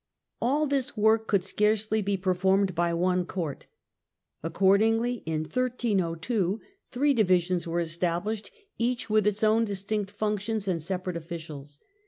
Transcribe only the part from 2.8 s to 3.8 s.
one court.